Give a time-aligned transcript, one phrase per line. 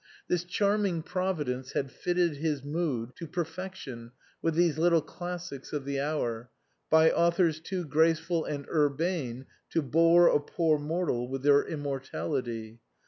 [0.27, 5.85] This charm ing Providence had fitted his mood to perfection with these little classics of
[5.85, 6.49] the hour,
[6.89, 12.79] by authors too graceful and urbane to bore a poor mortal with their immortality.